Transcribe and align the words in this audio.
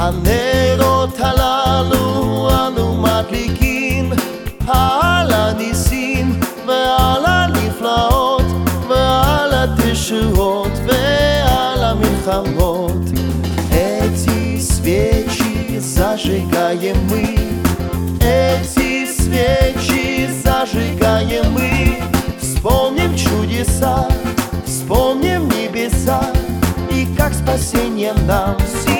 הנרות 0.00 1.20
הללו 1.20 2.48
אנו 2.50 2.96
מדליקים 2.96 4.12
על 4.68 5.32
הניסים 5.32 6.40
ועל 6.66 7.26
הנפלאות 7.26 8.44
ועל 8.88 9.50
התשועות 9.54 10.72
ועל 10.86 11.84
המלחמות. 11.84 12.96
Эти 13.72 14.58
свечи 14.58 15.78
зажигаем 15.78 16.98
мы, 17.10 17.26
эти 18.20 19.06
свечи 19.18 20.28
зажигаем 20.44 21.46
мы. 21.56 21.72
Вспомним 22.40 23.14
чудеса, 23.24 24.08
вспомним 24.66 25.42
небеса 25.56 26.22
и 26.90 27.06
как 27.18 27.32
спасение 27.34 28.14
нам 28.26 28.56
всем. 28.66 28.99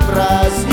праздник 0.00 0.71